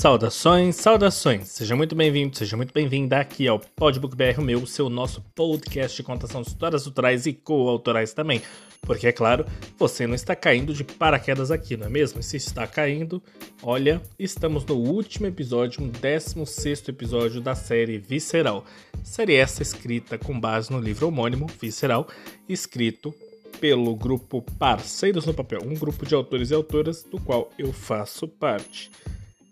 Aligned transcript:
Saudações, 0.00 0.76
saudações! 0.76 1.48
Seja 1.48 1.76
muito 1.76 1.94
bem-vindo, 1.94 2.34
seja 2.34 2.56
muito 2.56 2.72
bem-vinda 2.72 3.20
aqui 3.20 3.46
ao 3.46 3.58
Podbook 3.58 4.16
BR, 4.16 4.38
o 4.38 4.42
meu, 4.42 4.64
seu 4.64 4.88
nosso 4.88 5.20
podcast 5.34 5.94
de 5.94 6.02
contação 6.02 6.40
de 6.40 6.48
histórias 6.48 6.86
autorais 6.86 7.26
e 7.26 7.34
co-autorais 7.34 8.14
também. 8.14 8.40
Porque, 8.80 9.08
é 9.08 9.12
claro, 9.12 9.44
você 9.78 10.06
não 10.06 10.14
está 10.14 10.34
caindo 10.34 10.72
de 10.72 10.84
paraquedas 10.84 11.50
aqui, 11.50 11.76
não 11.76 11.86
é 11.86 11.90
mesmo? 11.90 12.18
E 12.18 12.22
se 12.22 12.38
está 12.38 12.66
caindo, 12.66 13.22
olha, 13.62 14.00
estamos 14.18 14.64
no 14.64 14.74
último 14.76 15.26
episódio, 15.26 15.82
um 15.82 15.88
16 15.88 16.88
episódio 16.88 17.38
da 17.42 17.54
série 17.54 17.98
Visceral. 17.98 18.64
Série 19.04 19.34
essa 19.34 19.60
escrita 19.60 20.16
com 20.16 20.40
base 20.40 20.72
no 20.72 20.80
livro 20.80 21.08
homônimo, 21.08 21.46
Visceral, 21.60 22.08
escrito 22.48 23.14
pelo 23.60 23.94
grupo 23.94 24.40
Parceiros 24.58 25.26
no 25.26 25.34
Papel, 25.34 25.60
um 25.62 25.74
grupo 25.74 26.06
de 26.06 26.14
autores 26.14 26.50
e 26.50 26.54
autoras 26.54 27.02
do 27.02 27.20
qual 27.20 27.50
eu 27.58 27.70
faço 27.70 28.26
parte. 28.26 28.90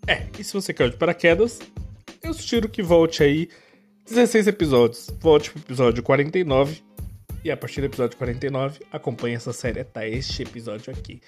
É, 0.09 0.25
e 0.39 0.43
se 0.43 0.53
você 0.53 0.73
caiu 0.73 0.89
de 0.89 0.97
paraquedas, 0.97 1.59
eu 2.23 2.33
sugiro 2.33 2.67
que 2.67 2.81
volte 2.81 3.21
aí 3.21 3.47
16 4.09 4.47
episódios. 4.47 5.07
Volte 5.19 5.51
pro 5.51 5.61
episódio 5.61 6.01
49. 6.01 6.81
E 7.43 7.51
a 7.51 7.55
partir 7.55 7.81
do 7.81 7.85
episódio 7.85 8.17
49, 8.17 8.79
acompanhe 8.91 9.35
essa 9.35 9.53
série 9.53 9.79
até 9.79 10.09
este 10.09 10.41
episódio 10.41 10.91
aqui. 10.91 11.21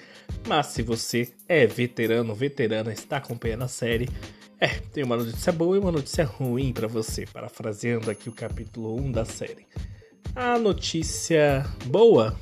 Mas 0.47 0.65
se 0.65 0.81
você 0.81 1.31
é 1.47 1.67
veterano, 1.67 2.33
veterana, 2.33 2.91
está 2.91 3.17
acompanhando 3.17 3.65
a 3.65 3.67
série, 3.67 4.09
é, 4.59 4.69
tem 4.91 5.03
uma 5.03 5.15
notícia 5.15 5.51
boa 5.51 5.75
e 5.75 5.79
uma 5.79 5.91
notícia 5.91 6.25
ruim 6.25 6.73
para 6.73 6.87
você, 6.87 7.27
parafraseando 7.31 8.09
aqui 8.09 8.29
o 8.29 8.33
capítulo 8.33 8.99
1 8.99 9.11
da 9.11 9.25
série. 9.25 9.67
A 10.35 10.57
notícia 10.57 11.67
boa 11.85 12.35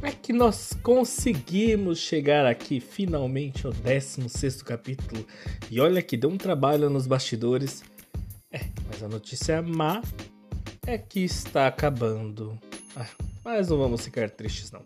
é 0.00 0.10
que 0.10 0.32
nós 0.32 0.72
conseguimos 0.82 1.98
chegar 1.98 2.46
aqui 2.46 2.80
finalmente 2.80 3.66
ao 3.66 3.72
16 3.72 4.62
capítulo. 4.62 5.26
E 5.70 5.80
olha 5.80 6.02
que 6.02 6.16
deu 6.16 6.30
um 6.30 6.36
trabalho 6.36 6.88
nos 6.88 7.06
bastidores. 7.06 7.82
É, 8.50 8.60
mas 8.88 9.02
a 9.02 9.08
notícia 9.08 9.62
má 9.62 10.02
é 10.86 10.98
que 10.98 11.20
está 11.20 11.66
acabando. 11.66 12.58
Ah, 12.96 13.08
mas 13.44 13.68
não 13.68 13.78
vamos 13.78 14.04
ficar 14.04 14.30
tristes 14.30 14.70
não. 14.70 14.82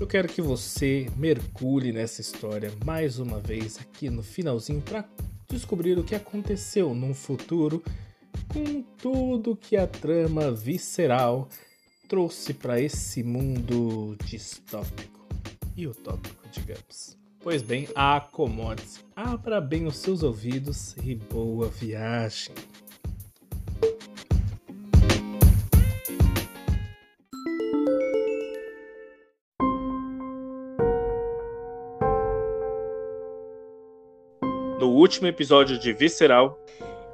Eu 0.00 0.06
quero 0.06 0.28
que 0.28 0.40
você 0.40 1.10
mergulhe 1.16 1.92
nessa 1.92 2.20
história 2.20 2.72
mais 2.84 3.18
uma 3.18 3.40
vez 3.40 3.78
aqui 3.78 4.08
no 4.08 4.22
finalzinho 4.22 4.80
para 4.80 5.04
descobrir 5.48 5.98
o 5.98 6.04
que 6.04 6.14
aconteceu 6.14 6.94
num 6.94 7.14
futuro 7.14 7.82
com 8.48 8.82
tudo 8.82 9.56
que 9.56 9.76
a 9.76 9.86
trama 9.86 10.50
visceral 10.52 11.48
trouxe 12.08 12.54
para 12.54 12.80
esse 12.80 13.22
mundo 13.22 14.16
distópico 14.24 15.28
e 15.76 15.86
utópico, 15.86 16.42
digamos. 16.50 17.18
Pois 17.40 17.60
bem, 17.60 17.86
acomode-se, 17.94 19.00
abra 19.14 19.60
bem 19.60 19.86
os 19.86 19.98
seus 19.98 20.22
ouvidos 20.22 20.96
e 21.04 21.14
boa 21.14 21.68
viagem. 21.68 22.54
No 34.80 34.88
último 34.94 35.26
episódio 35.26 35.78
de 35.78 35.92
Visceral, 35.92 36.58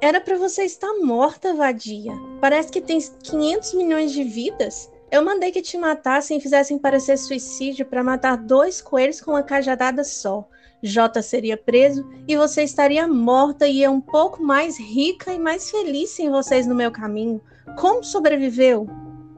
era 0.05 0.21
para 0.21 0.37
você 0.37 0.65
estar 0.65 0.93
morta, 1.01 1.55
vadia. 1.55 2.13
Parece 2.39 2.71
que 2.71 2.79
tem 2.79 2.99
500 2.99 3.73
milhões 3.73 4.11
de 4.11 4.23
vidas. 4.23 4.87
Eu 5.09 5.25
mandei 5.25 5.51
que 5.51 5.63
te 5.63 5.79
matassem 5.79 6.37
e 6.37 6.41
fizessem 6.41 6.77
parecer 6.77 7.17
suicídio 7.17 7.87
para 7.87 8.03
matar 8.03 8.37
dois 8.37 8.83
coelhos 8.83 9.19
com 9.19 9.31
uma 9.31 9.41
cajadada 9.41 10.03
só. 10.03 10.47
Jota 10.83 11.23
seria 11.23 11.57
preso 11.57 12.07
e 12.27 12.37
você 12.37 12.61
estaria 12.61 13.07
morta 13.07 13.67
e 13.67 13.81
eu 13.81 13.93
um 13.93 13.99
pouco 13.99 14.43
mais 14.43 14.79
rica 14.79 15.33
e 15.33 15.39
mais 15.39 15.71
feliz 15.71 16.11
sem 16.11 16.29
vocês 16.29 16.67
no 16.67 16.75
meu 16.75 16.91
caminho. 16.91 17.41
Como 17.75 18.03
sobreviveu? 18.03 18.87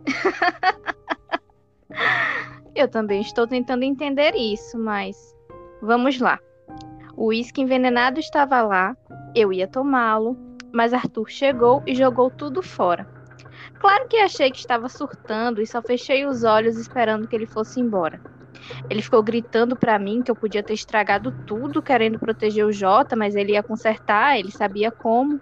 eu 2.75 2.89
também 2.89 3.21
estou 3.21 3.47
tentando 3.47 3.83
entender 3.83 4.35
isso, 4.35 4.77
mas 4.77 5.15
vamos 5.81 6.19
lá. 6.19 6.37
O 7.15 7.27
uísque 7.27 7.61
envenenado 7.61 8.19
estava 8.19 8.61
lá, 8.61 8.97
eu 9.33 9.53
ia 9.53 9.65
tomá-lo, 9.65 10.46
mas 10.71 10.93
Arthur 10.93 11.29
chegou 11.29 11.83
e 11.85 11.95
jogou 11.95 12.29
tudo 12.29 12.61
fora. 12.61 13.07
Claro 13.79 14.07
que 14.07 14.17
achei 14.17 14.49
que 14.51 14.57
estava 14.57 14.89
surtando 14.89 15.61
e 15.61 15.67
só 15.67 15.81
fechei 15.81 16.25
os 16.25 16.43
olhos 16.43 16.77
esperando 16.77 17.27
que 17.27 17.35
ele 17.35 17.45
fosse 17.45 17.79
embora. 17.79 18.19
Ele 18.89 19.01
ficou 19.01 19.21
gritando 19.21 19.75
para 19.75 19.99
mim 19.99 20.21
que 20.21 20.31
eu 20.31 20.35
podia 20.35 20.63
ter 20.63 20.73
estragado 20.73 21.31
tudo 21.45 21.81
querendo 21.81 22.19
proteger 22.19 22.65
o 22.65 22.71
Jota, 22.71 23.15
mas 23.15 23.35
ele 23.35 23.53
ia 23.53 23.63
consertar, 23.63 24.37
ele 24.37 24.51
sabia 24.51 24.91
como. 24.91 25.39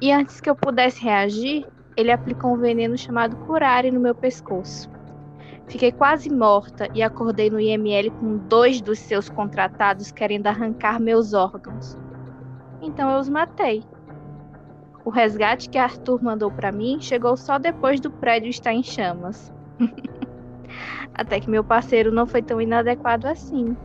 E 0.00 0.12
antes 0.12 0.40
que 0.40 0.50
eu 0.50 0.56
pudesse 0.56 1.02
reagir, 1.02 1.66
ele 1.96 2.10
aplicou 2.10 2.54
um 2.54 2.58
veneno 2.58 2.98
chamado 2.98 3.36
curare 3.46 3.90
no 3.90 4.00
meu 4.00 4.14
pescoço. 4.14 4.90
Fiquei 5.68 5.92
quase 5.92 6.30
morta 6.30 6.88
e 6.94 7.02
acordei 7.02 7.48
no 7.48 7.60
IML 7.60 8.10
com 8.10 8.36
dois 8.36 8.80
dos 8.80 8.98
seus 8.98 9.30
contratados 9.30 10.12
querendo 10.12 10.46
arrancar 10.46 11.00
meus 11.00 11.32
órgãos. 11.32 11.96
Então 12.82 13.10
eu 13.10 13.18
os 13.18 13.28
matei. 13.28 13.82
O 15.04 15.10
resgate 15.10 15.68
que 15.68 15.76
Arthur 15.76 16.22
mandou 16.22 16.50
para 16.50 16.72
mim 16.72 16.98
chegou 17.00 17.36
só 17.36 17.58
depois 17.58 18.00
do 18.00 18.10
prédio 18.10 18.48
estar 18.48 18.72
em 18.72 18.82
chamas. 18.82 19.52
Até 21.14 21.38
que 21.38 21.50
meu 21.50 21.62
parceiro 21.62 22.10
não 22.10 22.26
foi 22.26 22.42
tão 22.42 22.60
inadequado 22.60 23.26
assim. 23.26 23.76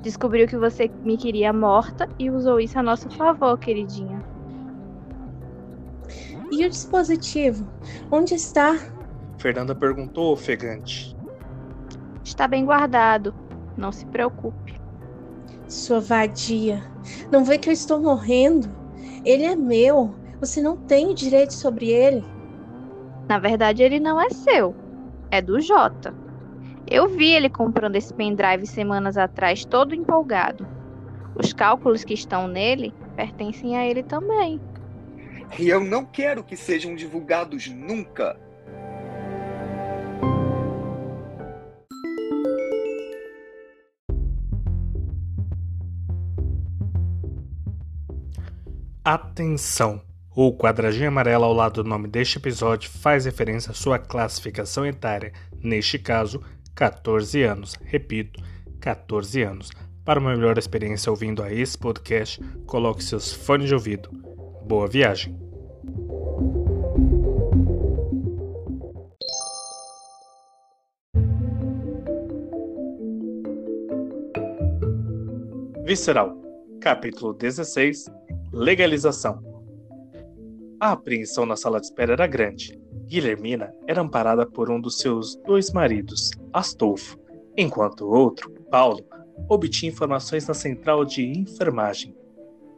Descobriu 0.00 0.46
que 0.46 0.56
você 0.56 0.90
me 1.02 1.16
queria 1.16 1.52
morta 1.52 2.08
e 2.18 2.30
usou 2.30 2.60
isso 2.60 2.78
a 2.78 2.82
nosso 2.82 3.10
favor, 3.10 3.58
queridinha. 3.58 4.22
E 6.50 6.64
o 6.64 6.70
dispositivo? 6.70 7.66
Onde 8.10 8.34
está? 8.34 8.76
Fernanda 9.38 9.74
perguntou, 9.74 10.32
ofegante. 10.32 11.16
Está 12.24 12.48
bem 12.48 12.64
guardado. 12.64 13.34
Não 13.76 13.92
se 13.92 14.06
preocupe. 14.06 14.80
Sua 15.68 16.00
vadia. 16.00 16.82
Não 17.30 17.44
vê 17.44 17.58
que 17.58 17.68
eu 17.68 17.72
estou 17.72 18.00
morrendo? 18.00 18.68
Ele 19.24 19.44
é 19.44 19.54
meu. 19.54 20.17
Você 20.40 20.62
não 20.62 20.76
tem 20.76 21.14
direito 21.14 21.52
sobre 21.52 21.90
ele. 21.90 22.24
Na 23.28 23.38
verdade, 23.38 23.82
ele 23.82 23.98
não 23.98 24.20
é 24.20 24.30
seu. 24.30 24.74
É 25.30 25.42
do 25.42 25.60
Jota. 25.60 26.14
Eu 26.86 27.08
vi 27.08 27.32
ele 27.32 27.50
comprando 27.50 27.96
esse 27.96 28.14
pendrive 28.14 28.66
semanas 28.66 29.18
atrás, 29.18 29.64
todo 29.64 29.94
empolgado. 29.94 30.66
Os 31.34 31.52
cálculos 31.52 32.04
que 32.04 32.14
estão 32.14 32.48
nele 32.48 32.94
pertencem 33.16 33.76
a 33.76 33.86
ele 33.86 34.02
também. 34.02 34.60
E 35.58 35.68
eu 35.68 35.80
não 35.80 36.04
quero 36.04 36.44
que 36.44 36.56
sejam 36.56 36.94
divulgados 36.94 37.68
nunca. 37.68 38.38
Atenção! 49.04 50.07
O 50.40 50.52
quadradinho 50.52 51.08
amarelo 51.08 51.42
ao 51.42 51.52
lado 51.52 51.82
do 51.82 51.88
nome 51.88 52.06
deste 52.06 52.38
episódio 52.38 52.88
faz 52.88 53.24
referência 53.24 53.72
à 53.72 53.74
sua 53.74 53.98
classificação 53.98 54.86
etária, 54.86 55.32
neste 55.60 55.98
caso, 55.98 56.40
14 56.76 57.42
anos. 57.42 57.74
Repito, 57.82 58.40
14 58.80 59.42
anos. 59.42 59.72
Para 60.04 60.20
uma 60.20 60.36
melhor 60.36 60.56
experiência 60.56 61.10
ouvindo 61.10 61.42
a 61.42 61.52
esse 61.52 61.76
podcast, 61.76 62.40
coloque 62.66 63.02
seus 63.02 63.32
fones 63.32 63.66
de 63.66 63.74
ouvido. 63.74 64.10
Boa 64.64 64.86
viagem! 64.86 65.36
Visceral, 75.84 76.40
capítulo 76.80 77.34
16 77.34 78.04
Legalização 78.52 79.47
a 80.80 80.92
apreensão 80.92 81.44
na 81.44 81.56
sala 81.56 81.80
de 81.80 81.86
espera 81.86 82.12
era 82.12 82.26
grande. 82.26 82.78
Guilhermina 83.06 83.72
era 83.86 84.02
amparada 84.02 84.46
por 84.46 84.70
um 84.70 84.80
dos 84.80 84.98
seus 84.98 85.36
dois 85.46 85.72
maridos, 85.72 86.30
Astolfo, 86.52 87.18
enquanto 87.56 88.02
o 88.02 88.10
outro, 88.10 88.50
Paulo, 88.70 89.00
obtinha 89.48 89.90
informações 89.90 90.46
na 90.46 90.54
central 90.54 91.04
de 91.04 91.26
enfermagem. 91.26 92.14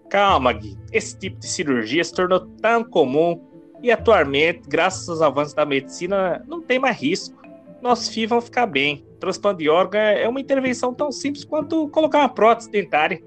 Calma, 0.09 0.53
Gui. 0.53 0.77
Esse 0.93 1.17
tipo 1.17 1.39
de 1.39 1.47
cirurgia 1.47 2.03
se 2.03 2.13
tornou 2.15 2.41
tão 2.61 2.83
comum 2.85 3.41
e 3.83 3.91
atualmente, 3.91 4.69
graças 4.69 5.09
aos 5.09 5.23
avanços 5.23 5.55
da 5.55 5.65
medicina, 5.65 6.45
não 6.47 6.61
tem 6.61 6.79
mais 6.79 6.97
risco. 6.99 7.41
Nossos 7.81 8.09
filhos 8.09 8.31
vão 8.31 8.41
ficar 8.41 8.67
bem. 8.67 9.07
Transplante 9.19 9.59
de 9.59 9.69
órgão 9.69 10.01
é 10.01 10.29
uma 10.29 10.41
intervenção 10.41 10.93
tão 10.93 11.11
simples 11.11 11.45
quanto 11.45 11.89
colocar 11.89 12.19
uma 12.19 12.29
prótese 12.29 12.71
dentária. 12.71 13.23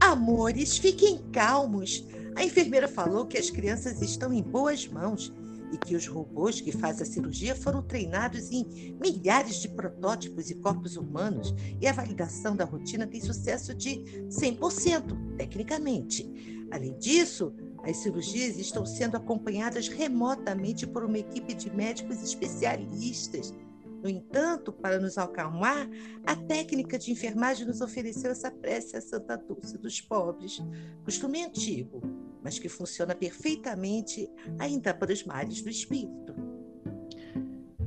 Amores, 0.00 0.78
fiquem 0.78 1.18
calmos. 1.32 2.06
A 2.36 2.44
enfermeira 2.44 2.88
falou 2.88 3.26
que 3.26 3.38
as 3.38 3.50
crianças 3.50 4.00
estão 4.00 4.32
em 4.32 4.42
boas 4.42 4.86
mãos. 4.86 5.32
e 5.72 5.78
que 5.78 5.94
os 5.94 6.04
robôs 6.04 6.60
que 6.60 6.72
fazem 6.72 7.04
a 7.04 7.06
cirurgia 7.08 7.54
foram 7.54 7.80
treinados 7.80 8.50
em 8.50 8.96
milhares 9.00 9.62
de 9.62 9.68
protótipos 9.68 10.50
e 10.50 10.56
corpos 10.56 10.96
humanos 10.96 11.54
e 11.80 11.86
a 11.86 11.92
validação 11.92 12.56
da 12.56 12.64
rotina 12.64 13.06
tem 13.06 13.20
sucesso 13.20 13.72
de 13.72 14.00
100%, 14.28 15.36
tecnicamente. 15.36 16.66
Além 16.72 16.98
disso, 16.98 17.52
as 17.84 17.98
cirurgias 17.98 18.58
estão 18.58 18.84
sendo 18.84 19.16
acompanhadas 19.16 19.88
remotamente 19.88 20.86
por 20.86 21.04
uma 21.04 21.18
equipe 21.18 21.54
de 21.54 21.70
médicos 21.70 22.22
especialistas. 22.22 23.54
No 24.02 24.08
entanto, 24.08 24.72
para 24.72 24.98
nos 24.98 25.18
acalmar, 25.18 25.88
a 26.26 26.34
técnica 26.34 26.98
de 26.98 27.12
enfermagem 27.12 27.66
nos 27.66 27.80
ofereceu 27.80 28.30
essa 28.30 28.50
prece 28.50 28.96
a 28.96 29.00
Santa 29.00 29.36
Dulce 29.36 29.76
dos 29.76 30.00
pobres, 30.00 30.58
costume 31.04 31.44
antigo, 31.44 32.00
mas 32.42 32.58
que 32.58 32.68
funciona 32.68 33.14
perfeitamente 33.14 34.28
ainda 34.58 34.94
para 34.94 35.12
os 35.12 35.22
males 35.24 35.60
do 35.60 35.68
espírito. 35.68 36.34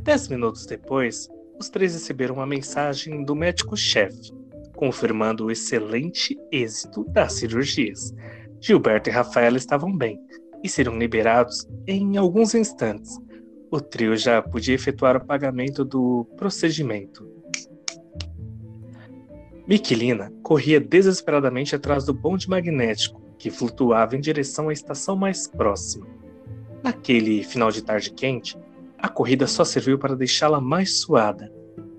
Dez 0.04 0.27
minutos 0.27 0.65
depois, 0.68 1.27
os 1.60 1.69
três 1.69 1.94
receberam 1.94 2.36
uma 2.36 2.45
mensagem 2.45 3.24
do 3.24 3.36
médico-chefe, 3.36 4.31
confirmando 4.75 5.45
o 5.45 5.51
excelente 5.51 6.38
êxito 6.51 7.04
das 7.06 7.33
cirurgias. 7.33 8.13
Gilberto 8.60 9.10
e 9.10 9.13
Rafaela 9.13 9.57
estavam 9.57 9.95
bem 9.95 10.19
e 10.63 10.69
seriam 10.69 10.98
liberados 10.98 11.68
em 11.88 12.18
alguns 12.18 12.54
instantes. 12.54 13.18
O 13.74 13.81
trio 13.81 14.16
já 14.16 14.40
podia 14.40 14.75
efetuar 14.75 15.18
o 15.18 15.25
pagamento 15.25 15.84
do 15.84 16.28
procedimento. 16.38 17.28
Miquelina 19.68 20.31
corria 20.44 20.80
desesperadamente 20.80 21.75
atrás 21.75 22.06
do 22.06 22.14
bonde 22.14 22.48
magnético, 22.48 23.20
que 23.36 23.50
flutuava 23.50 24.16
em 24.16 24.22
direção 24.22 24.70
à 24.70 24.74
estação 24.74 25.16
mais 25.16 25.48
próxima. 25.48 26.06
Naquele 26.84 27.44
final 27.44 27.72
de 27.72 27.81
tarde 27.81 28.12
quente, 28.12 28.56
a 29.00 29.10
corrida 29.10 29.48
só 29.48 29.66
serviu 29.66 29.98
para 29.98 30.16
deixá-la 30.16 30.62
mais 30.62 31.00
suada. 31.00 31.52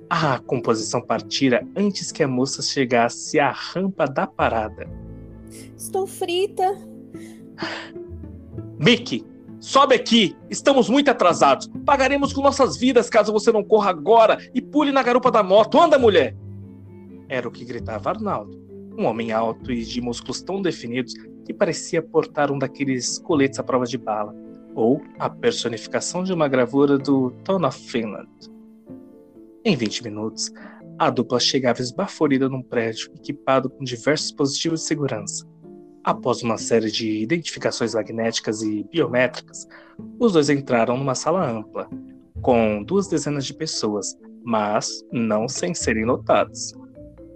A 0.09 0.39
composição 0.39 1.01
partira 1.01 1.67
antes 1.75 2.13
que 2.13 2.23
a 2.23 2.29
moça 2.29 2.63
chegasse 2.63 3.41
à 3.41 3.51
rampa 3.51 4.07
da 4.07 4.29
parada. 4.29 4.89
Estou 5.77 6.07
frita. 6.07 6.73
Mickey, 8.79 9.25
sobe 9.65 9.95
aqui! 9.95 10.37
Estamos 10.51 10.91
muito 10.91 11.11
atrasados. 11.11 11.71
Pagaremos 11.87 12.33
com 12.33 12.43
nossas 12.43 12.77
vidas 12.77 13.09
caso 13.09 13.33
você 13.33 13.51
não 13.51 13.65
corra 13.65 13.91
agora 13.91 14.39
e 14.55 14.61
pule 14.61 14.93
na 14.93 15.03
garupa 15.03 15.31
da 15.31 15.43
moto. 15.43 15.81
Anda, 15.81 15.99
mulher! 15.99 16.37
Era 17.29 17.49
o 17.49 17.51
que 17.51 17.65
gritava 17.65 18.11
Arnaldo, 18.11 18.57
um 18.97 19.07
homem 19.07 19.33
alto 19.33 19.73
e 19.73 19.83
de 19.83 20.01
músculos 20.01 20.43
tão 20.43 20.61
definidos 20.61 21.15
que 21.47 21.55
parecia 21.55 22.03
portar 22.03 22.53
um 22.53 22.59
daqueles 22.59 23.19
coletes 23.19 23.59
à 23.59 23.63
prova 23.63 23.87
de 23.87 23.97
bala, 23.97 24.35
ou 24.75 25.01
a 25.19 25.31
personificação 25.31 26.23
de 26.23 26.33
uma 26.33 26.47
gravura 26.47 26.99
do 26.99 27.31
Town 27.45 27.65
of 27.67 27.79
Finland. 27.91 28.29
Em 29.65 29.75
20 29.75 30.05
minutos, 30.05 30.53
a 30.99 31.09
dupla 31.09 31.41
chegava 31.41 31.81
esbaforida 31.81 32.49
num 32.49 32.63
prédio 32.63 33.11
equipado 33.15 33.71
com 33.71 33.83
diversos 33.83 34.29
dispositivos 34.29 34.81
de 34.81 34.87
segurança. 34.87 35.54
Após 36.05 36.43
uma 36.43 36.59
série 36.59 36.91
de 36.91 37.23
identificações 37.23 37.95
magnéticas 37.95 38.61
e 38.61 38.85
biométricas, 38.93 39.67
os 40.21 40.35
dois 40.35 40.51
entraram 40.51 40.99
numa 40.99 41.15
sala 41.15 41.51
ampla, 41.51 41.89
com 42.43 42.83
duas 42.83 43.09
dezenas 43.09 43.47
de 43.47 43.55
pessoas, 43.55 44.15
mas 44.45 45.03
não 45.11 45.49
sem 45.49 45.73
serem 45.73 46.05
notados. 46.05 46.75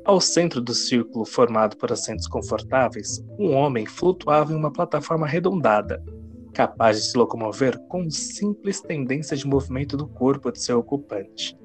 Ao 0.05 0.21
centro 0.21 0.61
do 0.61 0.75
círculo 0.75 1.25
formado 1.25 1.79
por 1.79 1.91
assentos 1.91 2.29
confortáveis, 2.29 3.25
um 3.39 3.55
homem 3.55 3.87
flutuava 3.87 4.53
em 4.53 4.57
uma 4.57 4.71
plataforma 4.71 5.25
arredondada, 5.25 6.05
capaz 6.53 6.99
de 6.99 7.11
se 7.11 7.17
locomover 7.17 7.79
com 7.89 8.11
simples 8.11 8.83
tendência 8.83 9.35
de 9.35 9.47
movimento 9.47 9.97
do 9.97 10.07
corpo 10.07 10.53
de 10.53 10.61
seu 10.61 10.79
ocupante. 10.79 11.57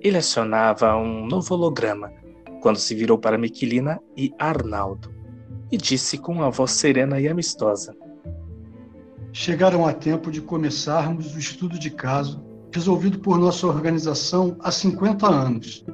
Ele 0.00 0.16
acionava 0.16 0.96
um 0.96 1.26
novo 1.26 1.54
holograma 1.54 2.10
quando 2.62 2.78
se 2.78 2.94
virou 2.94 3.18
para 3.18 3.36
Miquelina 3.36 4.00
e 4.16 4.32
Arnaldo 4.38 5.21
e 5.72 5.76
disse 5.78 6.18
com 6.18 6.32
uma 6.32 6.50
voz 6.50 6.72
serena 6.72 7.18
e 7.18 7.26
amistosa: 7.26 7.96
Chegaram 9.32 9.86
a 9.86 9.94
tempo 9.94 10.30
de 10.30 10.42
começarmos 10.42 11.34
o 11.34 11.38
estudo 11.38 11.78
de 11.78 11.90
caso 11.90 12.44
resolvido 12.70 13.18
por 13.18 13.38
nossa 13.38 13.66
organização 13.66 14.56
há 14.60 14.70
50 14.70 15.26
anos 15.26 15.84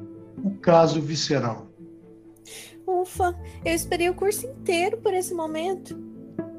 o 0.42 0.50
caso 0.58 1.00
visceral. 1.00 1.68
Ufa, 2.86 3.34
eu 3.64 3.74
esperei 3.74 4.08
o 4.08 4.14
curso 4.14 4.46
inteiro 4.46 4.98
por 4.98 5.12
esse 5.14 5.34
momento. 5.34 5.98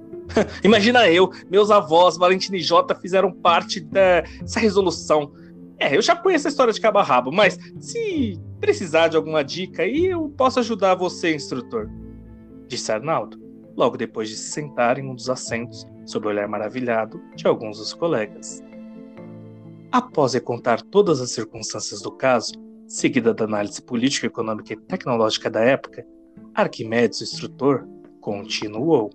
Imagina 0.64 1.10
eu, 1.10 1.32
meus 1.50 1.72
avós, 1.72 2.18
Valentina 2.18 2.58
e 2.58 2.62
Jota, 2.62 2.94
fizeram 2.96 3.32
parte 3.32 3.80
dessa 3.80 4.60
resolução. 4.60 5.32
É, 5.78 5.96
eu 5.96 6.02
já 6.02 6.16
conheço 6.16 6.48
a 6.48 6.52
história 6.52 6.74
de 6.74 6.82
cabo 6.82 7.00
a 7.00 7.04
rabo, 7.04 7.32
mas 7.32 7.58
se 7.80 8.40
precisar 8.60 9.08
de 9.08 9.18
alguma 9.18 9.44
dica 9.44 9.84
aí, 9.84 10.08
eu 10.08 10.30
posso 10.38 10.60
ajudar 10.60 10.96
você, 10.96 11.34
instrutor. 11.34 11.90
Disse 12.70 12.92
Arnaldo, 12.92 13.38
logo 13.76 13.98
depois 13.98 14.30
de 14.30 14.36
se 14.36 14.52
sentar 14.52 15.00
em 15.00 15.10
um 15.10 15.16
dos 15.16 15.28
assentos, 15.28 15.88
sob 16.06 16.28
o 16.28 16.30
olhar 16.30 16.48
maravilhado 16.48 17.20
de 17.36 17.48
alguns 17.48 17.80
dos 17.80 17.96
colegas. 17.96 18.64
Após 19.92 20.36
recontar 20.36 20.80
todas 20.84 21.20
as 21.20 21.32
circunstâncias 21.32 22.00
do 22.04 22.12
caso, 22.12 22.54
seguida 22.88 23.34
da 23.34 23.46
análise 23.46 23.82
política, 23.82 24.28
econômica 24.28 24.74
e 24.74 24.78
tecnológica 24.78 25.50
da 25.50 25.62
época, 25.62 26.06
Arquimedes, 26.54 27.22
o 27.22 27.24
instrutor, 27.24 27.88
continuou. 28.22 29.10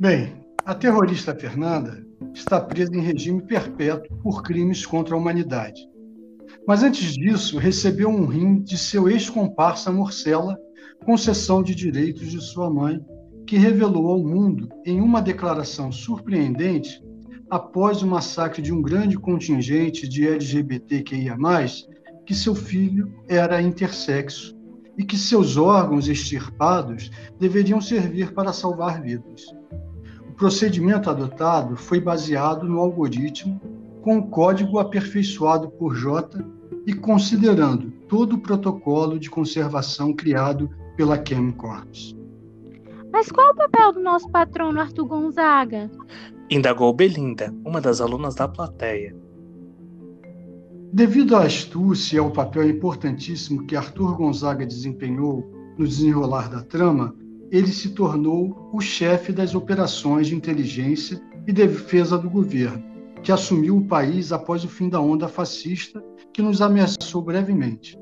Bem, 0.00 0.44
a 0.64 0.74
terrorista 0.74 1.32
Fernanda 1.32 2.04
está 2.34 2.60
presa 2.60 2.92
em 2.92 3.00
regime 3.00 3.40
perpétuo 3.40 4.16
por 4.20 4.42
crimes 4.42 4.84
contra 4.84 5.14
a 5.14 5.18
humanidade. 5.18 5.80
Mas 6.66 6.82
antes 6.82 7.12
disso, 7.12 7.56
recebeu 7.56 8.08
um 8.08 8.26
rim 8.26 8.60
de 8.62 8.76
seu 8.76 9.08
ex-comparsa 9.08 9.92
Morcela, 9.92 10.58
concessão 11.04 11.62
de 11.62 11.74
direitos 11.74 12.30
de 12.30 12.40
sua 12.40 12.70
mãe, 12.70 13.04
que 13.46 13.56
revelou 13.56 14.08
ao 14.08 14.18
mundo, 14.18 14.68
em 14.84 15.00
uma 15.00 15.22
declaração 15.22 15.92
surpreendente, 15.92 17.02
após 17.48 18.02
o 18.02 18.06
massacre 18.06 18.60
de 18.60 18.72
um 18.72 18.82
grande 18.82 19.16
contingente 19.16 20.08
de 20.08 20.26
LGBTQIA, 20.26 21.36
que 22.24 22.34
seu 22.34 22.54
filho 22.54 23.14
era 23.28 23.62
intersexo 23.62 24.56
e 24.98 25.04
que 25.04 25.16
seus 25.16 25.56
órgãos 25.56 26.08
extirpados 26.08 27.10
deveriam 27.38 27.80
servir 27.80 28.32
para 28.32 28.52
salvar 28.52 29.00
vidas. 29.00 29.44
O 30.28 30.32
procedimento 30.32 31.08
adotado 31.08 31.76
foi 31.76 32.00
baseado 32.00 32.66
no 32.66 32.80
algoritmo 32.80 33.60
com 34.02 34.18
o 34.18 34.28
código 34.28 34.78
aperfeiçoado 34.78 35.70
por 35.70 35.94
J 35.94 36.44
e 36.86 36.92
considerando 36.94 37.90
todo 38.08 38.34
o 38.34 38.40
protocolo 38.40 39.18
de 39.18 39.28
conservação 39.28 40.12
criado 40.12 40.70
pela 40.96 41.22
ChemCorps. 41.22 42.16
Mas 43.12 43.30
qual 43.30 43.52
o 43.52 43.56
papel 43.56 43.92
do 43.92 44.00
nosso 44.00 44.28
patrono 44.30 44.80
Arthur 44.80 45.06
Gonzaga? 45.06 45.90
Indagou 46.50 46.92
Belinda, 46.92 47.54
uma 47.64 47.80
das 47.80 48.00
alunas 48.00 48.34
da 48.34 48.48
plateia. 48.48 49.14
Devido 50.92 51.36
à 51.36 51.44
astúcia 51.44 52.16
e 52.16 52.18
ao 52.18 52.30
papel 52.30 52.70
importantíssimo 52.70 53.66
que 53.66 53.76
Arthur 53.76 54.16
Gonzaga 54.16 54.64
desempenhou 54.64 55.44
no 55.76 55.86
desenrolar 55.86 56.48
da 56.48 56.62
trama, 56.62 57.14
ele 57.50 57.68
se 57.68 57.90
tornou 57.90 58.70
o 58.72 58.80
chefe 58.80 59.32
das 59.32 59.54
operações 59.54 60.28
de 60.28 60.34
inteligência 60.34 61.20
e 61.46 61.52
defesa 61.52 62.18
do 62.18 62.30
governo, 62.30 62.82
que 63.22 63.30
assumiu 63.30 63.76
o 63.76 63.86
país 63.86 64.32
após 64.32 64.64
o 64.64 64.68
fim 64.68 64.88
da 64.88 65.00
onda 65.00 65.28
fascista 65.28 66.02
que 66.32 66.42
nos 66.42 66.60
ameaçou 66.60 67.22
brevemente. 67.22 67.98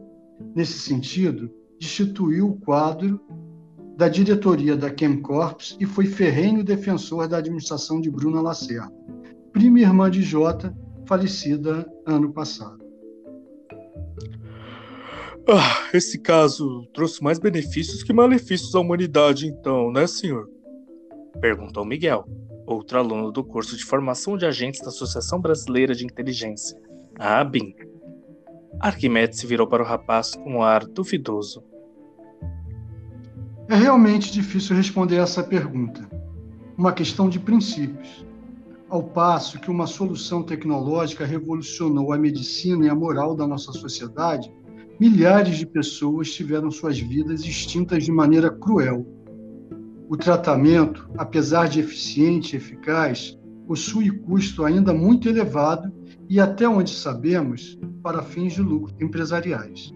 Nesse 0.54 0.78
sentido, 0.78 1.50
destituiu 1.84 2.48
o 2.48 2.56
quadro 2.60 3.20
da 3.96 4.08
diretoria 4.08 4.74
da 4.74 4.88
Chemcorps 4.88 5.76
e 5.78 5.84
foi 5.84 6.06
ferrenho 6.06 6.64
defensor 6.64 7.28
da 7.28 7.36
administração 7.36 8.00
de 8.00 8.10
Bruna 8.10 8.40
Lacerda, 8.40 8.90
prima 9.52 9.80
irmã 9.80 10.10
de 10.10 10.22
Jota, 10.22 10.74
falecida 11.06 11.86
ano 12.06 12.32
passado. 12.32 12.82
Ah, 15.46 15.90
esse 15.92 16.18
caso 16.18 16.88
trouxe 16.94 17.22
mais 17.22 17.38
benefícios 17.38 18.02
que 18.02 18.14
malefícios 18.14 18.74
à 18.74 18.80
humanidade, 18.80 19.46
então, 19.46 19.92
né, 19.92 20.06
senhor? 20.06 20.48
Perguntou 21.38 21.84
Miguel, 21.84 22.24
outro 22.66 22.98
aluno 22.98 23.30
do 23.30 23.44
curso 23.44 23.76
de 23.76 23.84
formação 23.84 24.38
de 24.38 24.46
agentes 24.46 24.80
da 24.80 24.88
Associação 24.88 25.38
Brasileira 25.38 25.94
de 25.94 26.06
Inteligência, 26.06 26.80
a 27.18 27.40
ABIN. 27.40 27.74
Arquimedes 28.80 29.38
se 29.38 29.46
virou 29.46 29.66
para 29.66 29.82
o 29.82 29.86
rapaz 29.86 30.34
com 30.34 30.54
um 30.54 30.62
ar 30.62 30.86
duvidoso. 30.86 31.62
É 33.66 33.74
realmente 33.74 34.30
difícil 34.30 34.76
responder 34.76 35.16
essa 35.16 35.42
pergunta. 35.42 36.06
Uma 36.76 36.92
questão 36.92 37.30
de 37.30 37.38
princípios. 37.38 38.26
Ao 38.90 39.02
passo 39.02 39.58
que 39.58 39.70
uma 39.70 39.86
solução 39.86 40.42
tecnológica 40.42 41.24
revolucionou 41.24 42.12
a 42.12 42.18
medicina 42.18 42.84
e 42.84 42.90
a 42.90 42.94
moral 42.94 43.34
da 43.34 43.46
nossa 43.46 43.72
sociedade, 43.72 44.52
milhares 45.00 45.56
de 45.56 45.64
pessoas 45.64 46.30
tiveram 46.30 46.70
suas 46.70 46.98
vidas 46.98 47.40
extintas 47.40 48.04
de 48.04 48.12
maneira 48.12 48.50
cruel. 48.50 49.06
O 50.10 50.16
tratamento, 50.16 51.08
apesar 51.16 51.66
de 51.66 51.80
eficiente 51.80 52.54
e 52.54 52.58
eficaz, 52.58 53.38
possui 53.66 54.10
custo 54.10 54.62
ainda 54.62 54.92
muito 54.92 55.26
elevado 55.26 55.90
e, 56.28 56.38
até 56.38 56.68
onde 56.68 56.90
sabemos, 56.90 57.78
para 58.02 58.22
fins 58.22 58.52
de 58.52 58.60
lucro 58.60 58.94
empresariais. 59.00 59.90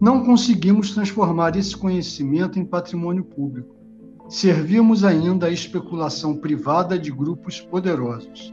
Não 0.00 0.24
conseguimos 0.24 0.92
transformar 0.92 1.56
esse 1.56 1.76
conhecimento 1.76 2.58
em 2.58 2.64
patrimônio 2.64 3.24
público. 3.24 3.76
Servimos 4.28 5.04
ainda 5.04 5.46
à 5.46 5.50
especulação 5.50 6.36
privada 6.36 6.98
de 6.98 7.10
grupos 7.10 7.60
poderosos. 7.60 8.52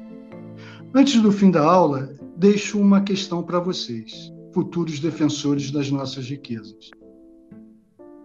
Antes 0.93 1.21
do 1.21 1.31
fim 1.31 1.51
da 1.51 1.63
aula, 1.63 2.13
deixo 2.35 2.79
uma 2.79 3.01
questão 3.01 3.43
para 3.43 3.59
vocês, 3.59 4.33
futuros 4.53 4.99
defensores 4.99 5.71
das 5.71 5.89
nossas 5.91 6.29
riquezas. 6.29 6.89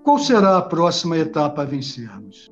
Qual 0.02 0.18
será 0.18 0.58
a 0.58 0.62
próxima 0.62 1.16
etapa 1.16 1.62
a 1.62 1.64
vencermos? 1.64 2.50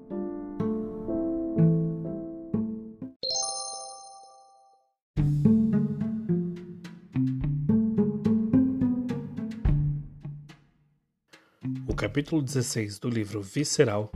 Capítulo 12.12 12.42
16 12.42 12.98
do 12.98 13.08
livro 13.08 13.40
Visceral 13.40 14.12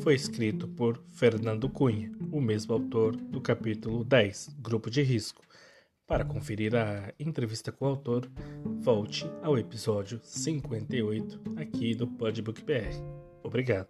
foi 0.00 0.16
escrito 0.16 0.66
por 0.66 1.00
Fernando 1.06 1.68
Cunha, 1.68 2.10
o 2.32 2.40
mesmo 2.40 2.74
autor 2.74 3.14
do 3.14 3.40
capítulo 3.40 4.02
10, 4.02 4.56
Grupo 4.58 4.90
de 4.90 5.02
Risco. 5.02 5.40
Para 6.04 6.24
conferir 6.24 6.74
a 6.74 7.14
entrevista 7.16 7.70
com 7.70 7.84
o 7.84 7.88
autor, 7.90 8.28
volte 8.80 9.24
ao 9.40 9.56
episódio 9.56 10.20
58 10.20 11.40
aqui 11.56 11.94
do 11.94 12.08
Podbook 12.08 12.60
BR. 12.64 13.00
Obrigado. 13.44 13.86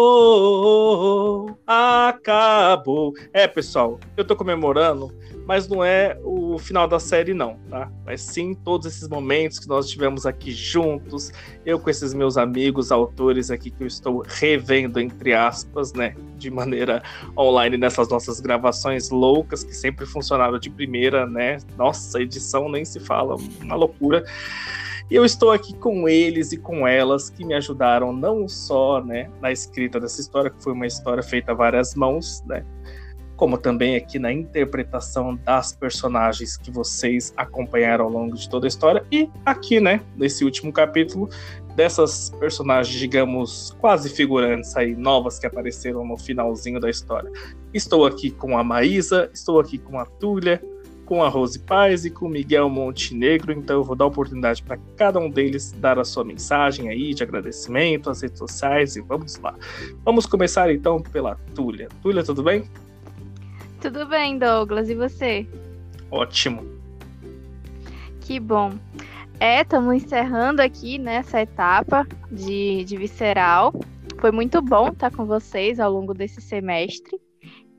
acabou. 1.66 3.14
É, 3.32 3.48
pessoal, 3.48 3.98
eu 4.18 4.26
tô 4.28 4.36
comemorando, 4.36 5.10
mas 5.46 5.70
não 5.70 5.82
é 5.82 6.20
o 6.22 6.60
final 6.60 6.86
da 6.86 7.00
série, 7.00 7.34
não, 7.34 7.58
tá? 7.70 7.90
Mas 8.06 8.20
sim 8.22 8.54
todos 8.54 8.86
esses 8.86 9.08
momentos 9.08 9.58
que 9.58 9.70
nós 9.70 9.90
tivemos 9.90 10.26
aqui 10.26 10.52
juntos, 10.52 11.32
eu 11.66 11.80
com 11.80 11.90
esses 11.90 12.14
meus 12.14 12.36
amigos, 12.36 12.92
autores 12.92 13.50
aqui 13.50 13.72
que 13.72 13.84
eu 13.84 13.88
estou 13.88 14.22
revendo, 14.28 15.00
entre 15.00 15.34
aspas, 15.34 15.94
né? 15.94 16.14
De 16.38 16.52
maneira 16.52 17.02
online 17.38 17.78
nessas 17.78 18.10
nossas 18.10 18.42
gravações 18.42 19.10
loucas 19.10 19.64
que 19.64 19.74
sempre 19.74 20.06
funcionaram 20.06 20.60
de 20.60 20.70
primeira, 20.70 21.26
né? 21.26 21.56
Nossa, 21.78 22.22
edição 22.22 22.68
nem 22.68 22.84
se 22.84 23.00
fala, 23.00 23.38
uma 23.62 23.76
loucura. 23.76 24.26
E 25.10 25.16
eu 25.16 25.24
estou 25.24 25.52
aqui 25.52 25.74
com 25.74 26.08
eles 26.10 26.52
e 26.52 26.58
com 26.58 26.86
elas 26.86 27.30
que 27.30 27.46
me 27.46 27.54
ajudaram 27.54 28.12
não 28.12 28.48
só 28.48 29.02
né, 29.02 29.30
na 29.42 29.52
escrita 29.52 30.00
dessa 30.02 30.20
história, 30.20 30.50
que 30.50 30.62
foi 30.62 30.74
uma 30.74 30.86
história 30.86 31.24
feita 31.24 31.54
a 31.54 31.56
várias 31.56 31.96
mãos, 31.96 32.44
né, 32.46 32.66
como 33.38 33.58
também 33.58 33.96
aqui 33.96 34.20
na 34.20 34.34
interpretação 34.34 35.38
das 35.46 35.72
personagens 35.72 36.58
que 36.58 36.70
vocês 36.70 37.34
acompanharam 37.38 38.06
ao 38.06 38.12
longo 38.12 38.36
de 38.36 38.50
toda 38.50 38.68
a 38.68 38.68
história, 38.68 39.06
e 39.10 39.30
aqui, 39.46 39.80
né, 39.80 40.02
nesse 40.18 40.44
último 40.44 40.74
capítulo, 40.74 41.30
dessas 41.74 42.32
personagens, 42.32 43.00
digamos, 43.00 43.78
quase 43.80 44.10
figurantes 44.10 44.76
aí, 44.76 44.96
novas 44.96 45.40
que 45.40 45.46
apareceram 45.46 46.04
no 46.04 46.18
finalzinho 46.18 46.80
da 46.80 46.90
história. 46.90 47.32
Estou 47.74 48.06
aqui 48.06 48.32
com 48.32 48.58
a 48.58 48.64
Maísa, 48.64 49.30
estou 49.32 49.60
aqui 49.60 49.78
com 49.78 50.00
a 50.00 50.06
Túlia, 50.06 50.62
com 51.08 51.24
a 51.24 51.30
Rose 51.30 51.58
Paz 51.58 52.04
e 52.04 52.12
com 52.12 52.26
o 52.26 52.30
Miguel 52.30 52.70
Montenegro, 52.70 53.54
então 53.54 53.78
eu 53.78 53.84
vou 53.84 53.96
dar 53.96 54.06
oportunidade 54.06 54.62
para 54.62 54.78
cada 54.98 55.18
um 55.18 55.30
deles 55.30 55.72
dar 55.72 55.98
a 55.98 56.04
sua 56.04 56.26
mensagem 56.26 56.90
aí 56.90 57.14
de 57.14 57.24
agradecimento, 57.24 58.10
as 58.10 58.22
redes 58.22 58.38
sociais 58.38 58.98
e 58.98 59.02
vamos 59.02 59.38
lá. 59.38 59.56
Vamos 60.04 60.26
começar 60.26 60.70
então 60.70 61.02
pela 61.02 61.36
Túlia. 61.56 61.88
Túlia, 62.04 62.26
tudo 62.26 62.44
bem? 62.44 62.70
Tudo 63.82 64.06
bem, 64.06 64.38
Douglas, 64.38 64.90
e 64.90 64.96
você? 64.96 65.48
Ótimo. 66.12 66.66
Que 68.20 68.38
bom. 68.38 68.74
É, 69.40 69.62
estamos 69.62 69.96
encerrando 69.96 70.62
aqui 70.62 70.98
nessa 70.98 71.42
etapa 71.42 72.06
de, 72.30 72.84
de 72.84 72.98
visceral. 72.98 73.74
Foi 74.20 74.32
muito 74.32 74.62
bom 74.62 74.90
estar 74.90 75.12
com 75.12 75.26
vocês 75.26 75.80
ao 75.80 75.90
longo 75.90 76.14
desse 76.14 76.42
semestre. 76.42 77.18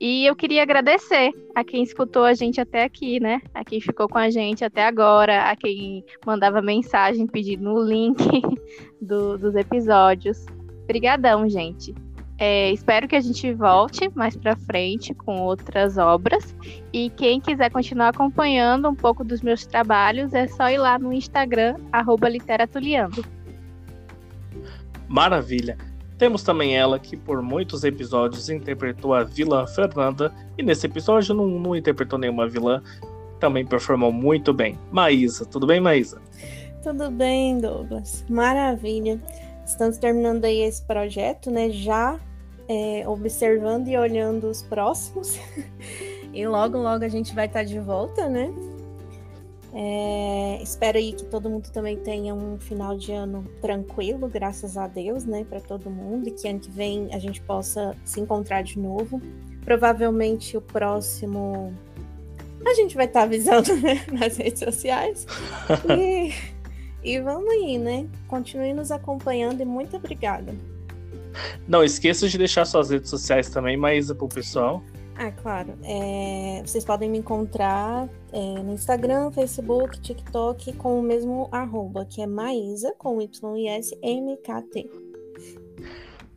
E 0.00 0.26
eu 0.26 0.36
queria 0.36 0.62
agradecer 0.62 1.32
a 1.54 1.64
quem 1.64 1.82
escutou 1.82 2.24
a 2.24 2.32
gente 2.32 2.60
até 2.60 2.84
aqui, 2.84 3.18
né? 3.18 3.40
A 3.52 3.64
quem 3.64 3.80
ficou 3.80 4.08
com 4.08 4.18
a 4.18 4.30
gente 4.30 4.64
até 4.64 4.86
agora, 4.86 5.50
a 5.50 5.56
quem 5.56 6.04
mandava 6.24 6.62
mensagem 6.62 7.26
pedindo 7.26 7.72
o 7.72 7.82
link 7.82 8.22
do, 9.02 9.36
dos 9.36 9.56
episódios. 9.56 10.46
Obrigadão, 10.84 11.48
gente. 11.48 11.94
É, 12.40 12.70
espero 12.70 13.08
que 13.08 13.16
a 13.16 13.20
gente 13.20 13.52
volte 13.52 14.08
mais 14.14 14.36
para 14.36 14.54
frente 14.54 15.12
com 15.12 15.42
outras 15.42 15.98
obras. 15.98 16.54
E 16.92 17.10
quem 17.10 17.40
quiser 17.40 17.68
continuar 17.68 18.10
acompanhando 18.10 18.88
um 18.88 18.94
pouco 18.94 19.24
dos 19.24 19.42
meus 19.42 19.66
trabalhos, 19.66 20.32
é 20.32 20.46
só 20.46 20.70
ir 20.70 20.78
lá 20.78 20.96
no 20.96 21.12
Instagram, 21.12 21.74
literatuliando. 22.28 23.24
Maravilha! 25.08 25.87
Temos 26.18 26.42
também 26.42 26.76
ela 26.76 26.98
que 26.98 27.16
por 27.16 27.40
muitos 27.40 27.84
episódios 27.84 28.50
interpretou 28.50 29.14
a 29.14 29.22
vilã 29.22 29.66
Fernanda 29.66 30.34
e 30.58 30.62
nesse 30.62 30.86
episódio 30.86 31.32
não, 31.34 31.46
não 31.46 31.76
interpretou 31.76 32.18
nenhuma 32.18 32.48
vilã, 32.48 32.82
também 33.38 33.64
performou 33.64 34.12
muito 34.12 34.52
bem. 34.52 34.76
Maísa, 34.90 35.46
tudo 35.46 35.66
bem, 35.66 35.80
Maísa? 35.80 36.20
Tudo 36.82 37.10
bem, 37.10 37.58
Douglas. 37.58 38.24
Maravilha. 38.28 39.20
Estamos 39.64 39.98
terminando 39.98 40.44
aí 40.44 40.62
esse 40.62 40.82
projeto, 40.82 41.50
né? 41.50 41.70
Já 41.70 42.18
é, 42.68 43.04
observando 43.06 43.88
e 43.88 43.96
olhando 43.96 44.48
os 44.48 44.62
próximos. 44.62 45.38
e 46.34 46.46
logo, 46.46 46.78
logo 46.78 47.04
a 47.04 47.08
gente 47.08 47.34
vai 47.34 47.46
estar 47.46 47.62
de 47.62 47.78
volta, 47.78 48.28
né? 48.28 48.52
É, 49.80 50.58
espero 50.60 50.98
aí 50.98 51.12
que 51.12 51.24
todo 51.24 51.48
mundo 51.48 51.70
também 51.70 51.96
tenha 51.96 52.34
um 52.34 52.58
final 52.58 52.98
de 52.98 53.12
ano 53.12 53.44
tranquilo, 53.60 54.26
graças 54.26 54.76
a 54.76 54.88
Deus, 54.88 55.24
né, 55.24 55.46
para 55.48 55.60
todo 55.60 55.88
mundo, 55.88 56.26
e 56.26 56.32
que 56.32 56.48
ano 56.48 56.58
que 56.58 56.68
vem 56.68 57.08
a 57.14 57.18
gente 57.20 57.40
possa 57.40 57.94
se 58.04 58.20
encontrar 58.20 58.62
de 58.62 58.76
novo. 58.76 59.22
Provavelmente 59.64 60.56
o 60.56 60.60
próximo 60.60 61.72
a 62.66 62.74
gente 62.74 62.96
vai 62.96 63.06
estar 63.06 63.20
tá 63.20 63.24
avisando 63.24 63.76
né, 63.76 64.04
nas 64.10 64.36
redes 64.36 64.58
sociais. 64.58 65.24
e, 65.96 66.32
e 67.04 67.20
vamos 67.20 67.48
aí, 67.48 67.78
né? 67.78 68.08
Continue 68.26 68.74
nos 68.74 68.90
acompanhando 68.90 69.60
e 69.60 69.64
muito 69.64 69.96
obrigada. 69.96 70.56
Não 71.68 71.84
esqueça 71.84 72.28
de 72.28 72.36
deixar 72.36 72.64
suas 72.64 72.90
redes 72.90 73.08
sociais 73.08 73.48
também, 73.48 73.76
Maísa, 73.76 74.12
para 74.12 74.24
o 74.24 74.28
pessoal. 74.28 74.82
Ah, 75.20 75.32
claro. 75.32 75.76
É, 75.82 76.62
vocês 76.64 76.84
podem 76.84 77.10
me 77.10 77.18
encontrar 77.18 78.08
é, 78.32 78.62
no 78.62 78.72
Instagram, 78.72 79.32
Facebook, 79.32 80.00
TikTok 80.00 80.72
com 80.74 81.00
o 81.00 81.02
mesmo 81.02 81.48
arroba, 81.50 82.04
que 82.04 82.22
é 82.22 82.26
Maísa, 82.26 82.94
com 82.96 83.20
Y 83.20 83.56
e 83.56 83.66
S 83.66 83.98
M 84.00 84.36
K 84.36 84.62
T. 84.62 84.88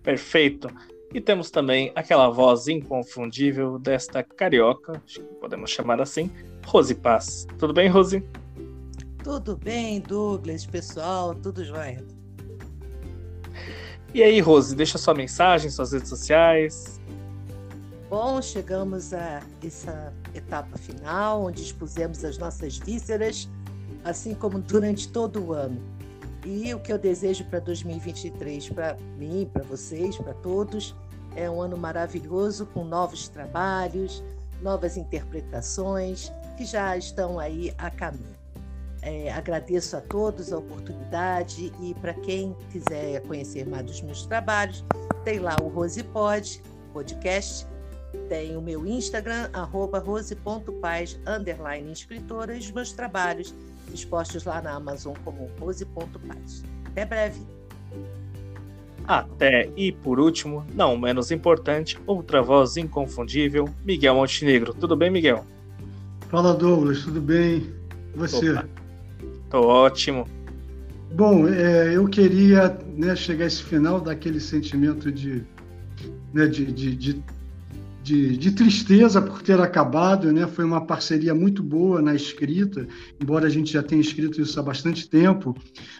Perfeito. 0.01 0.67
E 1.13 1.21
temos 1.21 1.51
também 1.51 1.91
aquela 1.93 2.29
voz 2.29 2.67
inconfundível 2.67 3.77
desta 3.77 4.23
carioca, 4.23 4.99
acho 5.05 5.19
que 5.19 5.35
podemos 5.35 5.69
chamar 5.69 6.01
assim, 6.01 6.31
Rose 6.65 6.95
Paz. 6.95 7.45
Tudo 7.59 7.73
bem, 7.73 7.87
Rose? 7.87 8.25
Tudo 9.23 9.57
bem, 9.57 9.99
Douglas, 9.99 10.65
pessoal, 10.65 11.35
tudo 11.35 11.63
jóia. 11.63 12.03
E 14.13 14.23
aí, 14.23 14.39
Rose, 14.39 14.75
deixa 14.75 14.97
sua 14.97 15.13
mensagem, 15.13 15.69
suas 15.69 15.91
redes 15.91 16.09
sociais. 16.09 17.00
Bom, 18.11 18.41
chegamos 18.41 19.13
a 19.13 19.41
essa 19.65 20.11
etapa 20.35 20.77
final, 20.77 21.43
onde 21.43 21.63
expusemos 21.63 22.25
as 22.25 22.37
nossas 22.37 22.77
vísceras, 22.77 23.47
assim 24.03 24.35
como 24.35 24.59
durante 24.59 25.07
todo 25.07 25.41
o 25.41 25.53
ano. 25.53 25.81
E 26.45 26.73
o 26.73 26.79
que 26.81 26.91
eu 26.91 26.99
desejo 26.99 27.45
para 27.45 27.59
2023, 27.59 28.67
para 28.71 28.97
mim, 29.17 29.49
para 29.53 29.63
vocês, 29.63 30.17
para 30.17 30.33
todos, 30.33 30.93
é 31.37 31.49
um 31.49 31.61
ano 31.61 31.77
maravilhoso, 31.77 32.65
com 32.65 32.83
novos 32.83 33.29
trabalhos, 33.29 34.21
novas 34.61 34.97
interpretações, 34.97 36.29
que 36.57 36.65
já 36.65 36.97
estão 36.97 37.39
aí 37.39 37.73
a 37.77 37.89
caminho. 37.89 38.35
É, 39.01 39.31
agradeço 39.31 39.95
a 39.95 40.01
todos 40.01 40.51
a 40.51 40.57
oportunidade 40.57 41.71
e 41.81 41.93
para 41.93 42.13
quem 42.13 42.57
quiser 42.73 43.21
conhecer 43.21 43.65
mais 43.65 43.85
dos 43.85 44.01
meus 44.01 44.25
trabalhos, 44.25 44.83
tem 45.23 45.39
lá 45.39 45.55
o 45.63 45.69
Rosepod 45.69 46.61
podcast 46.91 47.70
tem 48.27 48.55
o 48.55 48.61
meu 48.61 48.85
Instagram, 48.85 49.49
arroba 49.53 49.99
rose.paz, 49.99 51.19
underline 51.25 51.91
escritora, 51.91 52.55
e 52.55 52.59
os 52.59 52.71
meus 52.71 52.91
trabalhos 52.91 53.53
expostos 53.93 54.43
lá 54.45 54.61
na 54.61 54.71
Amazon 54.71 55.13
como 55.23 55.49
rose.paz. 55.59 56.63
Até 56.85 57.05
breve! 57.05 57.41
Até 59.07 59.69
e 59.75 59.91
por 59.91 60.19
último, 60.19 60.65
não 60.73 60.97
menos 60.97 61.31
importante, 61.31 61.99
outra 62.05 62.41
voz 62.41 62.77
inconfundível, 62.77 63.67
Miguel 63.83 64.15
Montenegro. 64.15 64.73
Tudo 64.73 64.95
bem, 64.95 65.09
Miguel? 65.09 65.45
Fala, 66.29 66.53
Douglas, 66.53 67.03
tudo 67.03 67.19
bem? 67.19 67.73
Você? 68.15 68.51
Opa. 68.51 68.69
Tô 69.49 69.61
ótimo. 69.67 70.25
Bom, 71.13 71.47
é, 71.47 71.93
eu 71.93 72.07
queria 72.07 72.77
né, 72.95 73.15
chegar 73.15 73.43
a 73.43 73.47
esse 73.47 73.61
final 73.63 73.99
daquele 73.99 74.39
sentimento 74.39 75.11
de, 75.11 75.43
né, 76.33 76.47
de, 76.47 76.71
de, 76.71 76.95
de 76.95 77.23
de, 78.03 78.35
de, 78.35 78.51
tristeza 78.51 79.21
por 79.21 79.41
ter 79.41 79.59
acabado, 79.59 80.31
né? 80.31 80.47
Foi 80.47 80.65
uma 80.65 80.85
parceria 80.85 81.35
muito 81.35 81.61
boa 81.61 82.01
na 82.01 82.15
escrita, 82.15 82.87
embora 83.21 83.47
a 83.47 83.49
gente 83.49 83.73
já 83.73 83.83
tenha 83.83 84.01
escrito 84.01 84.41
isso 84.41 84.59
há 84.59 84.63
bastante 84.63 85.07
tempo, 85.09 85.55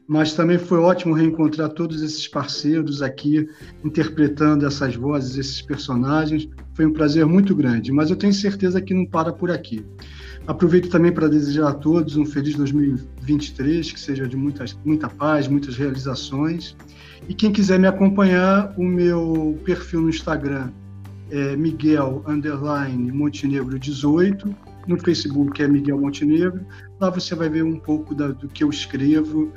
mas 0.08 0.34
também 0.34 0.58
foi 0.58 0.80
ótimo 0.80 1.14
reencontrar 1.14 1.70
todos 1.70 2.02
esses 2.02 2.28
parceiros 2.28 3.02
aqui 3.02 3.48
interpretando 3.84 4.66
essas 4.66 4.96
vozes, 4.96 5.38
esses 5.38 5.62
personagens. 5.62 6.48
Foi 6.74 6.86
um 6.86 6.94
prazer 6.94 7.26
muito 7.26 7.56
grande, 7.56 7.92
mas 7.92 8.10
eu 8.10 8.16
tenho 8.16 8.34
certeza 8.34 8.82
que 8.82 8.94
não 8.94 9.06
para 9.06 9.32
por 9.32 9.52
aqui. 9.52 9.86
Aproveito 10.48 10.90
também 10.90 11.12
para 11.12 11.28
desejar 11.28 11.70
a 11.70 11.74
todos 11.74 12.18
um 12.18 12.26
feliz 12.26 12.56
2023, 12.56 13.92
que 13.92 14.00
seja 14.00 14.28
de 14.28 14.36
muita, 14.36 14.66
muita 14.84 15.08
paz, 15.08 15.48
muitas 15.48 15.76
realizações. 15.78 16.76
E 17.30 17.34
quem 17.36 17.52
quiser 17.52 17.78
me 17.78 17.86
acompanhar, 17.86 18.74
o 18.76 18.84
meu 18.84 19.60
perfil 19.64 20.02
no 20.02 20.10
Instagram 20.10 20.72
é 21.32 21.56
Miguel 21.56 22.24
Underline 22.28 23.12
Montenegro 23.12 23.80
18. 23.80 24.54
No 24.88 25.00
Facebook 25.00 25.62
é 25.64 25.68
Miguel 25.68 26.00
Montenegro. 26.00 26.66
Lá 27.00 27.10
você 27.10 27.34
vai 27.34 27.50
ver 27.50 27.64
um 27.64 27.80
pouco 27.80 28.14
da, 28.14 28.28
do 28.28 28.48
que 28.50 28.64
eu 28.64 28.70
escrevo, 28.70 29.52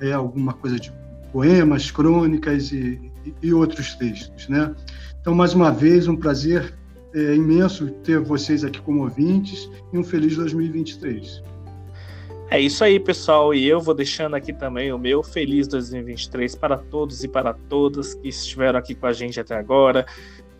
é, 0.00 0.12
alguma 0.12 0.54
coisa 0.54 0.80
de 0.80 0.92
poemas, 1.32 1.90
crônicas 1.90 2.72
e, 2.72 2.98
e, 3.42 3.52
outros 3.52 3.94
textos. 3.94 4.48
Né? 4.48 4.74
Então, 5.20 5.34
mais 5.34 5.52
uma 5.52 5.70
vez, 5.70 6.08
um 6.08 6.16
prazer 6.16 6.74
é, 7.14 7.34
imenso 7.34 7.88
ter 8.02 8.18
vocês 8.20 8.64
aqui 8.64 8.80
como 8.80 9.02
ouvintes 9.02 9.68
e 9.92 9.98
um 9.98 10.04
feliz 10.04 10.36
2023. 10.36 11.42
É 12.50 12.58
isso 12.58 12.82
aí, 12.82 12.98
pessoal. 12.98 13.52
E 13.52 13.66
eu 13.66 13.78
vou 13.78 13.92
deixando 13.92 14.34
aqui 14.34 14.54
também 14.54 14.90
o 14.90 14.98
meu 14.98 15.22
feliz 15.22 15.68
2023 15.68 16.54
para 16.54 16.78
todos 16.78 17.22
e 17.22 17.28
para 17.28 17.52
todas 17.52 18.14
que 18.14 18.28
estiveram 18.28 18.78
aqui 18.78 18.94
com 18.94 19.06
a 19.06 19.12
gente 19.12 19.38
até 19.38 19.54
agora 19.54 20.06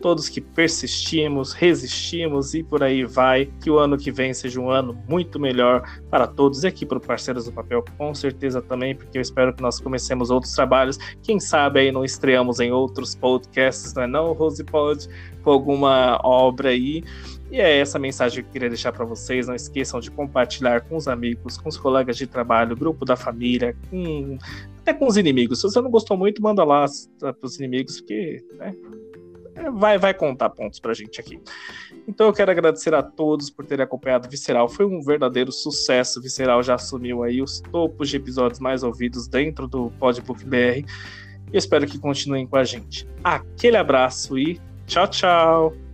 todos 0.01 0.29
que 0.29 0.41
persistimos, 0.41 1.53
resistimos 1.53 2.53
e 2.53 2.63
por 2.63 2.83
aí 2.83 3.03
vai. 3.03 3.49
Que 3.61 3.69
o 3.69 3.77
ano 3.77 3.97
que 3.97 4.11
vem 4.11 4.33
seja 4.33 4.59
um 4.59 4.69
ano 4.69 4.97
muito 5.07 5.39
melhor 5.39 5.83
para 6.09 6.27
todos 6.27 6.63
e 6.63 6.67
aqui 6.67 6.85
para 6.85 6.97
o 6.97 7.01
Parceiros 7.01 7.45
do 7.45 7.51
Papel, 7.51 7.83
com 7.97 8.13
certeza 8.13 8.61
também, 8.61 8.95
porque 8.95 9.17
eu 9.17 9.21
espero 9.21 9.53
que 9.53 9.61
nós 9.61 9.79
comecemos 9.79 10.29
outros 10.29 10.53
trabalhos. 10.53 10.97
Quem 11.21 11.39
sabe 11.39 11.81
aí 11.81 11.91
não 11.91 12.03
estreamos 12.03 12.59
em 12.59 12.71
outros 12.71 13.15
podcasts, 13.15 13.93
não 13.93 14.03
é 14.03 14.07
não, 14.07 14.33
Rose 14.33 14.63
Pod, 14.63 15.07
com 15.43 15.51
alguma 15.51 16.19
obra 16.23 16.69
aí. 16.69 17.03
E 17.51 17.59
é 17.59 17.79
essa 17.79 17.97
mensagem 17.97 18.43
que 18.43 18.49
eu 18.49 18.53
queria 18.53 18.69
deixar 18.69 18.91
para 18.91 19.03
vocês. 19.03 19.47
Não 19.47 19.55
esqueçam 19.55 19.99
de 19.99 20.11
compartilhar 20.11 20.81
com 20.81 20.95
os 20.95 21.07
amigos, 21.07 21.57
com 21.57 21.67
os 21.67 21.77
colegas 21.77 22.15
de 22.15 22.27
trabalho, 22.27 22.75
grupo 22.75 23.05
da 23.05 23.15
família, 23.15 23.75
com... 23.89 24.37
até 24.81 24.93
com 24.93 25.07
os 25.07 25.17
inimigos. 25.17 25.59
Se 25.59 25.63
você 25.63 25.81
não 25.81 25.89
gostou 25.89 26.15
muito, 26.15 26.41
manda 26.41 26.63
lá 26.63 26.85
para 27.19 27.35
os 27.41 27.57
inimigos, 27.57 28.01
porque 28.01 28.43
né, 28.53 28.75
vai, 29.73 29.97
vai 29.97 30.13
contar 30.13 30.49
pontos 30.49 30.79
pra 30.79 30.93
gente 30.93 31.19
aqui. 31.19 31.39
Então 32.07 32.27
eu 32.27 32.33
quero 32.33 32.51
agradecer 32.51 32.93
a 32.93 33.03
todos 33.03 33.49
por 33.49 33.65
terem 33.65 33.83
acompanhado 33.83 34.29
Visceral. 34.29 34.69
Foi 34.69 34.85
um 34.85 35.01
verdadeiro 35.01 35.51
sucesso. 35.51 36.21
Visceral 36.21 36.63
já 36.63 36.75
assumiu 36.75 37.23
aí 37.23 37.41
os 37.41 37.59
topos 37.59 38.09
de 38.09 38.17
episódios 38.17 38.59
mais 38.59 38.83
ouvidos 38.83 39.27
dentro 39.27 39.67
do 39.67 39.91
Podbook 39.99 40.43
BR. 40.45 40.85
Eu 41.51 41.57
espero 41.57 41.87
que 41.87 41.97
continuem 41.97 42.47
com 42.47 42.57
a 42.57 42.63
gente. 42.63 43.07
Aquele 43.23 43.77
abraço 43.77 44.37
e 44.37 44.59
tchau, 44.85 45.07
tchau! 45.07 45.88